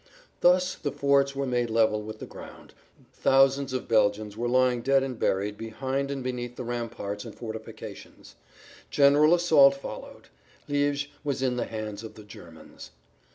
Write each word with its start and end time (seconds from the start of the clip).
Thus 0.39 0.73
the 0.73 0.91
forts 0.91 1.35
were 1.35 1.45
made 1.45 1.69
level 1.69 2.01
with 2.01 2.17
the 2.17 2.25
ground; 2.25 2.73
thousands 3.13 3.71
of 3.71 3.87
Belgians 3.87 4.35
were 4.35 4.49
lying 4.49 4.81
dead 4.81 5.03
and 5.03 5.19
buried 5.19 5.59
behind 5.59 6.09
and 6.09 6.23
beneath 6.23 6.55
the 6.55 6.63
ramparts 6.63 7.23
and 7.23 7.35
fortifications. 7.35 8.33
General 8.89 9.35
assault 9.35 9.75
followed. 9.75 10.29
Liège 10.67 11.09
was 11.23 11.43
in 11.43 11.55
the 11.55 11.65
hands 11.65 12.03
of 12.03 12.15
the 12.15 12.23
Germans. 12.23 12.89